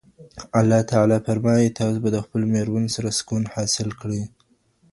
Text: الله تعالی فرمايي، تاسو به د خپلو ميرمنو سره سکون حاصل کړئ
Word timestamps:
الله 0.59 0.81
تعالی 0.91 1.17
فرمايي، 1.25 1.69
تاسو 1.79 1.97
به 2.03 2.09
د 2.11 2.17
خپلو 2.25 2.45
ميرمنو 2.55 2.93
سره 2.95 3.09
سکون 3.19 3.43
حاصل 3.53 3.89
کړئ 4.01 4.21